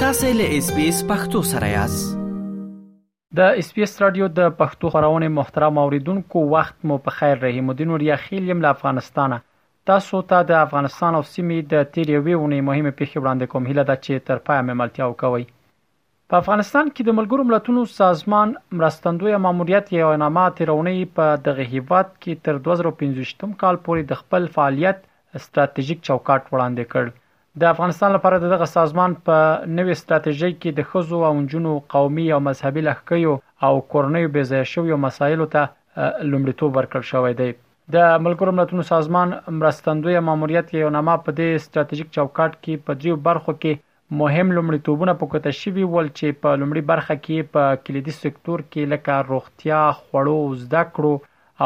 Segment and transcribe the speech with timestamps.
[0.00, 2.10] تاسو له اس بي اس پختو سره یاست
[3.40, 7.72] د اس بي اس رادیو د پښتو خبرونه محترم اوریدونکو وخت مو په خیر رحیم
[7.74, 9.38] الدین وریا خیل يم له افغانستانه
[9.92, 13.86] تاسو ته تا د افغانستان او سیمې د تیریوي ونې مهمه پیښې وړاندې کوم هله
[13.90, 15.46] د چې تر پای مملتیا وکوي
[16.30, 22.14] په افغانستان کې د ملګرو ملتونو سازمان مرستندوی ماموریت یو نامه تیرونې په دغه هیواد
[22.18, 25.06] کې تر 2015م کال پورې د خپل فعالیت
[25.46, 27.18] ستراتیژیک چوکاټ وړاندې کړ
[27.62, 29.36] د افغانستان لپاره دغه سازمان په
[29.78, 34.98] نوې ستراتیژۍ کې د خزو او نجونو قومي او مذهبي لهکيو او کورنیو بېځای شویو
[35.06, 35.62] مسایلو ته
[36.30, 42.12] لومړیتوب ورکړ شوې ده د ملګرو ملتونو سازمان مرستندوی ماموریت یو نامه په دې ستراتیژیک
[42.18, 43.86] چوکاټ کې په دریو برخو کې
[44.22, 49.18] مهم لومړیتوبونه پکته شوي ول چې په لومړي برخه کې په کلیدي سکتور کې لکه
[49.32, 51.14] روغتیا، خوړو، زده کړو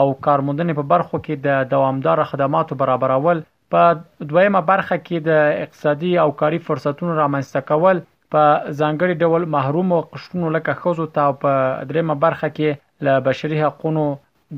[0.00, 3.82] او کارموندنې په برخو کې د دوامدار خدماتو برابرول په
[4.30, 8.00] دویمه برخه کې د اقتصادي او کاري فرصتونو رامنځته کول
[8.34, 8.44] په
[8.80, 11.52] ځانګړي ډول محروم او قشرونو لکه خوځو ته په
[11.90, 14.04] دریمه برخه کې له بشري حقوقو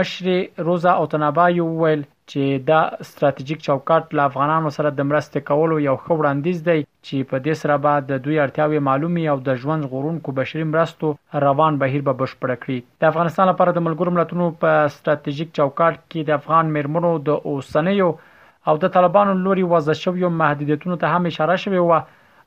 [0.00, 0.28] مشر
[0.70, 2.76] روزا او تنابا یو ویل چې دا
[3.08, 7.54] ستراتیژیک چوکاټ له افغانانو سره د مرستې کولو یو ښه وړاندیز دی چې په دې
[7.62, 11.06] سره به د دوی اړتیاوې معلومي او د ژوند غورونکو بشري مرستو
[11.46, 16.20] روان بهیر به بشپړ کړي د افغانستان لپاره د ملګرو ملتونو په ستراتیژیک چوکاټ کې
[16.24, 18.10] د افغان مرمنو د اوسنیو
[18.68, 21.92] او د طالبانو لوري وځ شویو محدودیتونو ته هم اشاره شوې و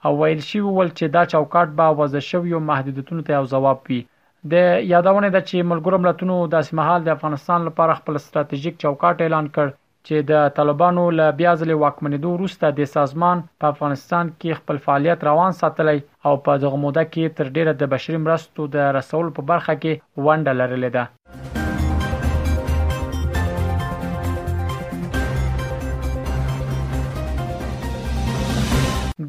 [0.06, 4.02] او ویل شوی ول چې دا چوکاټ به وځ شویو محدودیتونو ته یو ځواب وي
[4.54, 4.56] د
[4.94, 9.68] یادونه ده چې ملګرو ملتونو داسې مهال د افغانستان لپاره خپل ستراتیژیک چوکاټ اعلان کړ
[10.08, 15.20] چې د طالبانو له بیا ځلې واکمنېدو وروسته د سازمان په افغانستان کې خپل فعالیت
[15.30, 19.42] روان ساتلی او په دغه موده کې تر ډیره د بشري مرستو د رسول په
[19.52, 19.94] برخه کې
[20.26, 21.04] ونډه لرلې ده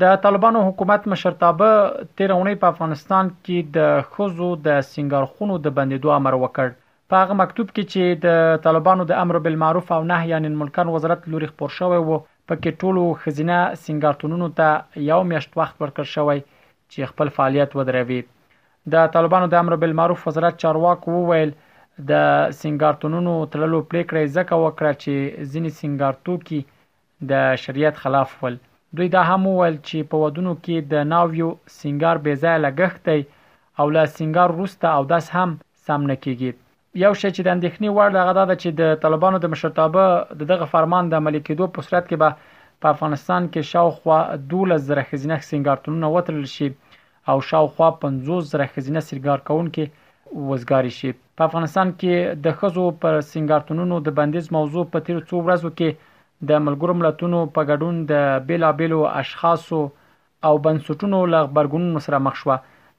[0.01, 1.69] د طالبانو حکومت مشرتابه
[2.21, 6.75] تیر اونۍ په افغانستان کې د خزو د سنگارخونو د بندیدو امر وکړ
[7.13, 11.25] په هغه مکتوب کې چې د طالبانو د امر بالمعروف او نهي عن المنکر وزارت
[11.37, 13.57] لوري خبر شوی وو پکې ټولو خزینه
[13.87, 18.21] سنگارتونونو ته یو میاشت وخت ورکړ شوی چې خپل فعالیت ودروي
[18.97, 21.57] د طالبانو د امر بالمعروف وزارت چارواک وویل
[22.13, 28.67] د سنگارتونونو تللو پریکړه ځکه وکړه چې ځینې سنگارتو کې د شریعت خلاف ول
[28.97, 31.49] دوی دا هم وویل چې په ودونو کې د ناویو
[31.81, 33.21] سنگار بې ځایه لګښت دی
[33.81, 35.51] او له سنگار وروسته اودس هم
[35.87, 36.51] سم نه کیږي
[37.05, 40.05] یو شی چې د اندېښنې وړ دغه دا چې د طالبانو د مشرتابه
[40.53, 42.31] دغه فرمان د عملي کېدو په صورت کې به
[42.85, 44.19] په افغانستان کې شاوخوا
[44.55, 46.69] 12000 خزینه سنگارتونونه وترل شي
[47.31, 49.85] او شاوخوا 50000 خزینه سنگار کونکي
[50.51, 55.37] وزګاری شي په افغانستان کې د خزو پر سنگارتونونو د بندیز موضوع په تیر څو
[55.49, 56.17] ورځو کې
[56.47, 59.81] د ملګرو ملتونو په ګډون د بیلابیلو اشخاصو
[60.49, 62.53] او بنسټونو له خبرګونونو سره مخ شو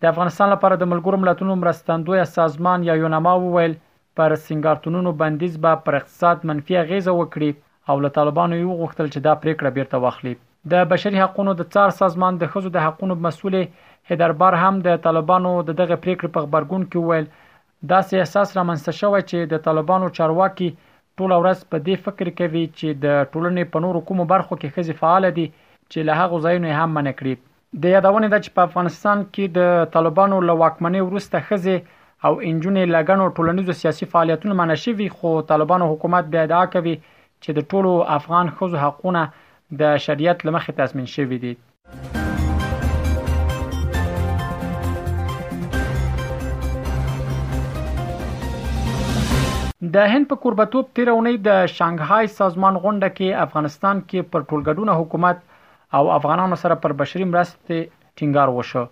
[0.04, 3.76] د افغانستان لپاره د ملګرو ملتونو مرستندوی سازمان یا یونما وویل
[4.20, 7.50] پر سنگارتونونو بندیز به پر اقتصاد منفي غیزه وکړي
[7.92, 10.36] او له طالبانو یو غوښتل چې دا پریکړه بیرته واخلي
[10.72, 13.56] د بشري حقوقو د څار سازمان د خزو د حقوقو مسول
[14.12, 17.32] هدربار هم د طالبانو د دغه پریکړه په خبرګون کې وویل
[17.94, 20.70] دا سیاسي احساس رامنځته شوی چې د طالبانو چارواکي
[21.20, 24.94] ټول ورځ په دې فکر کوي چې د ټولنې په نورو کومو برخو کې خزي
[25.02, 25.46] فعال دي
[25.92, 27.34] چې له هغه ځایونو هم منکړي
[27.84, 31.76] د یادونه ده چې په افغانستان کې د طالبانو له واکمنۍ وروسته خزي
[32.28, 36.96] او انجونې لګنو ټولنیزو سیاسي فعالیتونو منشوي خو طالبانو حکومت بیا ادعا کوي
[37.44, 39.24] چې د ټولو افغان خزو حقونه
[39.82, 41.54] د شریعت لمخې تضمین شوی دي
[49.82, 54.96] د هند په قربتوب تیر اونۍ د شانګهای سازمان غونډه کې افغانستان کې پر ټولګډونه
[55.02, 55.38] حکومت
[56.00, 57.86] او افغانانو سره پر بشري مرستې
[58.22, 58.84] ټینګار وشو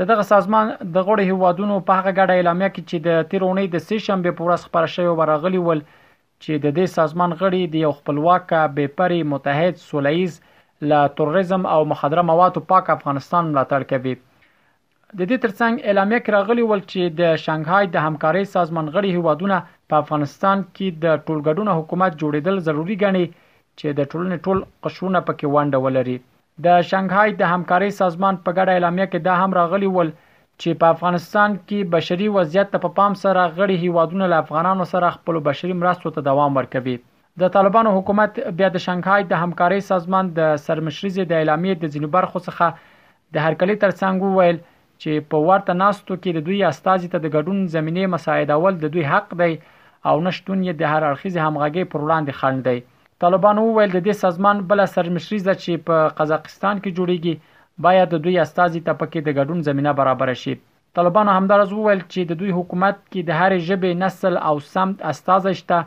[0.00, 3.70] د دغه سازمان د غړو هیوادونو په هغه غاډه اعلامیه کې چې د تیر اونۍ
[3.76, 7.84] د سې شنبه په ورځ خبره شوې ورغلی ول چې د دې سازمان غړي د
[7.86, 14.14] یو خپلواک بې پرې متحد سولېز له تروریزم او مخدره موادو پاک افغانستان ملاتړ کوي
[14.18, 19.62] د دې ترڅنګ اعلامیه کې راغلی ول چې د شانګهای د همکارۍ سازمان غړي هیوادونه
[19.92, 25.52] په افغانستان کې د ټولګډونه حکومت جوړیدل ضروری ګڼي چې د ټولنې ټول قشرونه پکې
[25.56, 26.16] ونډه ولري
[26.66, 30.92] د شانګهای د همکاري سازمان په ګډه اعلامیه کې دا هم راغلی ول چې په
[30.94, 35.38] افغانستان کې بشري وضعیت ته په پا پام سره غړي هیوادونه له افغانانو سره خپل
[35.50, 36.96] بشري مرستو ته دوام ورکوي
[37.44, 42.12] د طالبانو حکومت بیا د شانګهای د همکاري سازمان د سرمشريزي د اعلامیه د ځینو
[42.18, 42.98] برخو څخه
[43.36, 47.66] د هرکلي ترڅنګ وویل چې په ورته ناستو کې د دوی استازي ته د ګډون
[47.78, 49.54] زمینه مساعدول د دوی حق دی
[50.10, 52.78] او نشټون یې د هر اړخیز همغږي پر وړاندې خنډ دی
[53.22, 57.34] طالبانو وویل د دې سازمان بل سرمشريزه چې په قزاقستان کې جوړیږي
[57.86, 60.54] باید د دوی استازي ته پکې د ګډون زمينه برابر شي
[60.98, 65.54] طالبانو همدارز وویل چې د دوی حکومت کې د هر ژبې نسل او سمت استازي
[65.60, 65.78] شته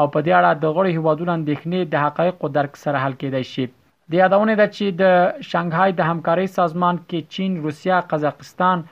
[0.00, 3.66] او په دې اړه د غړي هوادونو اندېښنې د حقایقو درک سره حل کېدای شي
[4.12, 5.04] د یادونه ده چې د
[5.50, 8.84] شانګهای د همکارۍ سازمان کې چین، روسیا، قزاقستان،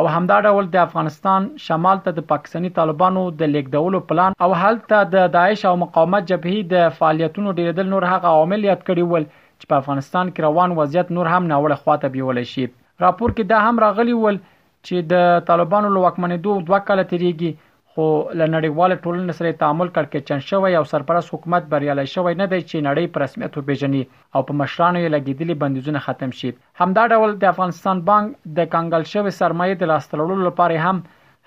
[0.00, 4.96] او همدا ډول د افغانستان شمال ته د پاکستاني طالبانو د لیکدولو پلان او هلته
[5.14, 9.26] د داعش او مقاومت جبهې د فعالیتونو ډیردل نور هغه عوامل یاد کړي ول
[9.60, 12.66] چې په افغانستان کې روان وضعیت نور هم ناوړه خواته بیول شي
[13.06, 17.52] راپور کې دا هم راغلی ول چې د طالبانو لوکمنې دوه دوه کال تیریږي
[17.96, 18.04] خو
[18.40, 22.60] له نړیواله ټولنې سره تعامل کړکې چن شوی او سرپرست حکومت بریالي شوی نه دی
[22.70, 24.02] چې نړۍ پر رسمیت وپیژني
[24.34, 26.50] او په مشرانو یې لګیدلي بندیزونه ختم شي
[26.80, 28.28] همدا ډول د افغانستان بانک
[28.60, 30.96] د کنګل شوی سرمایې د لاستړلو لپاره هم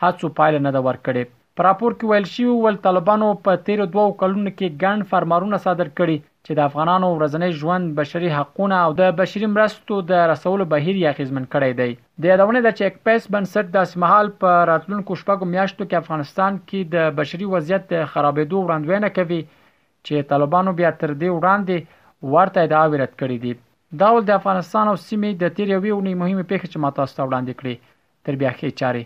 [0.04, 1.24] هڅو پایله نه دا ورکړي
[1.60, 5.92] په راپور کې ویل شوی ول طالبانو په تیر دوو کلونو کې ګڼ فرمانونه صادر
[6.00, 6.18] کړي
[6.48, 11.16] چې د افغانانو ورځنی ژوند بشري حقوقونه او د بشري مرستو د رسولو بهیر یې
[11.20, 15.82] خزمن کړی دی د یادونه د چیک پیس بنسټ د سمحال په راتلونکو شپږو میاشتو
[15.88, 22.32] کې افغانستان کې د بشري وضعیت خرابېدو وړاندوینه کوي چې طالبانو بیا تر دې وړاندې
[22.36, 26.50] ورته د اړیت کړی دی دا ول د افغانستان او سیمې د تیر یوې مهمه
[26.52, 27.94] پیښه چې ماته ستوړاندې کړې
[28.28, 29.06] تر بیا کې چاره